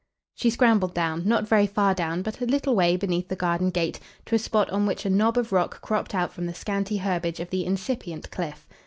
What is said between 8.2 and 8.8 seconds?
cliff.